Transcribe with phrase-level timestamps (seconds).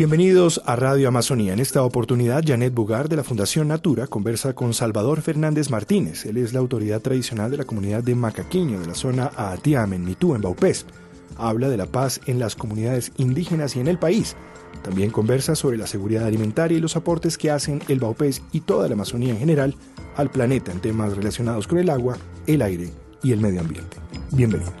[0.00, 1.52] Bienvenidos a Radio Amazonía.
[1.52, 6.24] En esta oportunidad, Janet Bugar de la Fundación Natura conversa con Salvador Fernández Martínez.
[6.24, 10.06] Él es la autoridad tradicional de la comunidad de Macaquiño de la zona Aatiam, en
[10.06, 10.86] Mitú, en Baupés.
[11.36, 14.36] Habla de la paz en las comunidades indígenas y en el país.
[14.82, 18.88] También conversa sobre la seguridad alimentaria y los aportes que hacen el Baupés y toda
[18.88, 19.74] la Amazonía en general
[20.16, 22.90] al planeta en temas relacionados con el agua, el aire
[23.22, 23.98] y el medio ambiente.
[24.30, 24.72] Bienvenidos.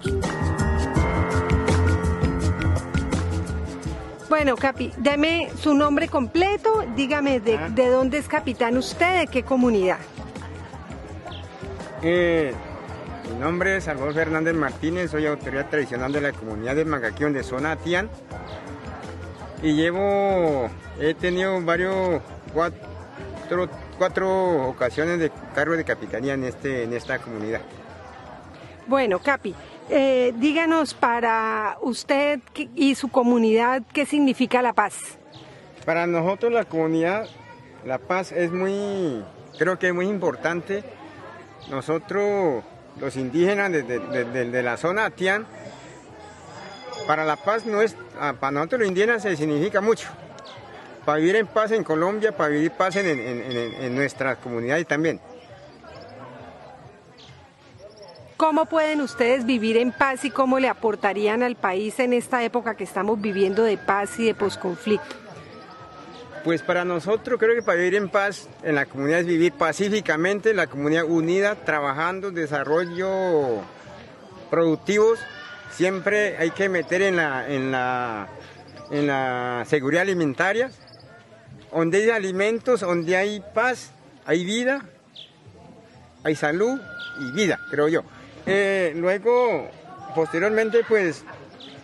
[4.30, 9.42] Bueno, Capi, deme su nombre completo, dígame de, de dónde es capitán usted, de qué
[9.42, 9.98] comunidad.
[12.00, 12.54] Eh,
[13.28, 17.42] mi nombre es Salvador Fernández Martínez, soy autoridad tradicional de la comunidad de Magaquión de
[17.42, 18.08] zona Atián
[19.64, 22.22] y llevo, he tenido varios,
[22.54, 23.68] cuatro,
[23.98, 27.62] cuatro ocasiones de cargo de capitanía en, este, en esta comunidad.
[28.86, 29.56] Bueno, Capi,
[29.90, 32.40] eh, díganos para usted
[32.76, 35.18] y su comunidad qué significa la paz.
[35.84, 37.28] Para nosotros la comunidad,
[37.84, 39.24] la paz es muy,
[39.58, 40.84] creo que es muy importante.
[41.70, 42.62] Nosotros,
[43.00, 45.46] los indígenas de, la zona Atián,
[47.06, 50.08] para la paz no es, ah, para nosotros los indígenas se significa mucho.
[51.04, 54.86] Para vivir en paz en Colombia, para vivir paz en, en, en, en nuestras comunidades
[54.86, 55.20] también.
[58.40, 62.74] ¿Cómo pueden ustedes vivir en paz y cómo le aportarían al país en esta época
[62.74, 65.14] que estamos viviendo de paz y de posconflicto?
[66.42, 70.54] Pues para nosotros creo que para vivir en paz en la comunidad es vivir pacíficamente,
[70.54, 73.60] la comunidad unida, trabajando, desarrollo
[74.48, 75.18] productivos.
[75.70, 78.28] Siempre hay que meter en la, en la,
[78.90, 80.70] en la seguridad alimentaria.
[81.70, 83.90] Donde hay alimentos, donde hay paz,
[84.24, 84.80] hay vida,
[86.24, 86.80] hay salud
[87.20, 88.02] y vida, creo yo.
[88.46, 89.68] Eh, luego,
[90.14, 91.24] posteriormente, pues,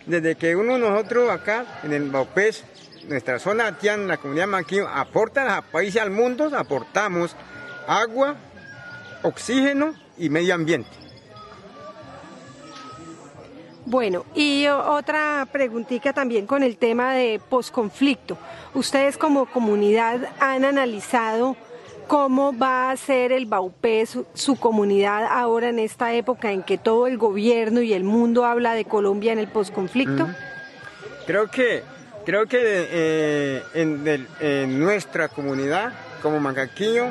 [0.05, 2.63] desde que uno nosotros acá, en el Baupés,
[3.07, 7.35] nuestra zona Atián, la comunidad Maquillo, aporta al país y al mundo, aportamos
[7.87, 8.35] agua,
[9.23, 10.89] oxígeno y medio ambiente.
[13.85, 18.37] Bueno, y otra preguntita también con el tema de posconflicto.
[18.73, 21.55] Ustedes como comunidad han analizado
[22.07, 27.07] cómo va a ser el Baupé, su, comunidad ahora en esta época en que todo
[27.07, 30.27] el gobierno y el mundo habla de Colombia en el posconflicto?
[31.25, 31.83] Creo que,
[32.25, 37.07] creo que eh, en, nuestra comunidad, como Macaquillo,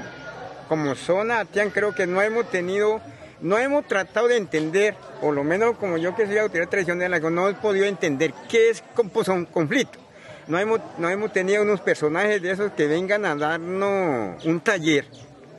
[0.69, 3.01] como zona Atián, creo que no hemos tenido,
[3.41, 7.49] no hemos tratado de entender, por lo menos como yo que soy autoridad tradicional, no
[7.49, 8.83] hemos podido entender qué es
[9.29, 10.06] un conflicto
[10.49, 15.07] no hemos, no hemos tenido unos personajes de esos que vengan a darnos un taller,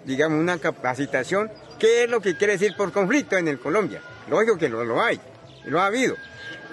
[0.06, 1.52] digamos, una capacitación.
[1.78, 4.02] ¿Qué es lo que quiere decir por conflicto en el Colombia?
[4.30, 5.20] Lógico que lo, lo hay,
[5.66, 6.16] lo ha habido.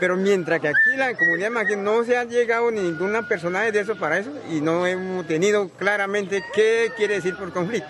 [0.01, 3.97] Pero mientras que aquí la comunidad mágica no se ha llegado ninguna personaje de eso
[3.97, 7.89] para eso y no hemos tenido claramente qué quiere decir por conflicto.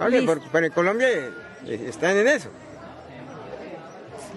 [0.00, 1.08] Oye, por, por Colombia
[1.66, 2.50] están en eso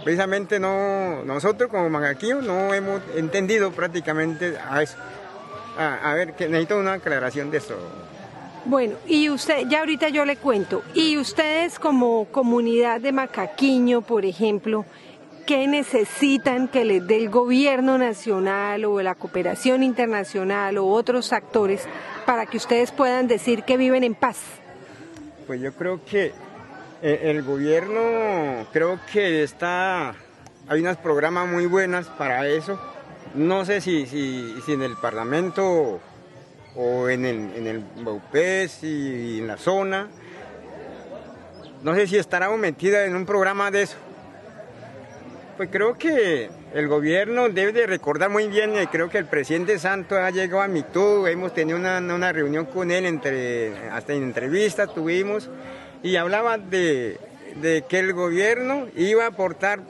[0.07, 4.95] precisamente no, nosotros como Magaquillo no hemos entendido prácticamente a eso.
[5.77, 7.75] A, a, ver, que necesito una aclaración de eso.
[8.63, 14.23] Bueno, y usted, ya ahorita yo le cuento, y ustedes como comunidad de Macaquiño, por
[14.23, 14.85] ejemplo,
[15.45, 21.83] ¿qué necesitan que les dé el gobierno nacional o la cooperación internacional o otros actores
[22.25, 24.37] para que ustedes puedan decir que viven en paz?
[25.47, 26.31] Pues yo creo que
[27.01, 30.15] el gobierno creo que está,
[30.67, 32.79] hay unos programas muy buenos para eso.
[33.35, 35.99] No sé si, si, en el Parlamento
[36.75, 40.07] o en el, en el Baupés y en la zona,
[41.83, 43.97] no sé si estará metida en un programa de eso.
[45.57, 49.79] Pues creo que el gobierno debe de recordar muy bien, y creo que el presidente
[49.79, 54.23] Santos ha llegado a Mitú, hemos tenido una, una reunión con él, entre, hasta en
[54.23, 55.49] entrevistas tuvimos,
[56.03, 57.19] y hablaba de,
[57.61, 59.81] de, que el gobierno iba a aportar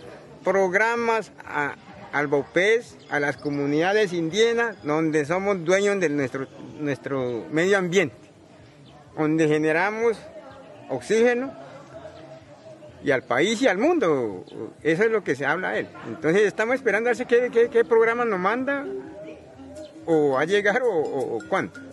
[0.44, 1.76] programas a,
[2.12, 6.48] al BOPES, a las comunidades indígenas, donde somos dueños de nuestro,
[6.80, 8.16] nuestro medio ambiente,
[9.18, 10.18] donde generamos
[10.90, 11.54] oxígeno
[13.04, 14.46] y al país y al mundo.
[14.84, 15.88] Eso es lo que se habla él.
[16.08, 18.86] Entonces estamos esperando a ver qué, qué, qué programa nos manda,
[20.06, 21.87] o a llegar o, o, o cuánto.